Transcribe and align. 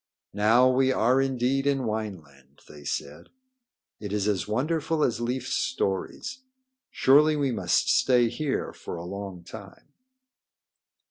"Now 0.33 0.67
we 0.67 0.91
are 0.91 1.21
indeed 1.21 1.67
in 1.67 1.83
Wineland," 1.85 2.61
they 2.67 2.83
said. 2.83 3.29
"It 3.99 4.11
is 4.11 4.27
as 4.27 4.47
wonderful 4.47 5.03
as 5.03 5.21
Leif's 5.21 5.53
stories. 5.53 6.39
Surely 6.89 7.35
we 7.35 7.51
must 7.51 7.87
stay 7.87 8.27
here 8.27 8.73
for 8.73 8.95
a 8.95 9.05
long 9.05 9.43
time." 9.43 9.89